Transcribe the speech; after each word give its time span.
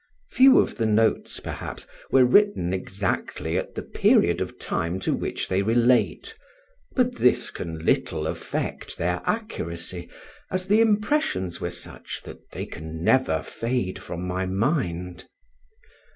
Few 0.31 0.57
of 0.57 0.77
the 0.77 0.87
notes, 0.87 1.39
perhaps, 1.39 1.85
were 2.09 2.25
written 2.25 2.73
exactly 2.73 3.55
at 3.55 3.75
the 3.75 3.83
period 3.83 4.41
of 4.41 4.57
time 4.57 4.99
to 5.01 5.13
which 5.13 5.47
they 5.47 5.61
relate; 5.61 6.35
but 6.95 7.17
this 7.17 7.51
can 7.51 7.85
little 7.85 8.25
affect 8.25 8.97
their 8.97 9.21
accuracy, 9.27 10.09
as 10.49 10.65
the 10.65 10.81
impressions 10.81 11.61
were 11.61 11.69
such 11.69 12.23
that 12.23 12.49
they 12.51 12.65
can 12.65 13.03
never 13.03 13.43
fade 13.43 13.99
from 13.99 14.25
my 14.25 14.47
mind. 14.47 15.27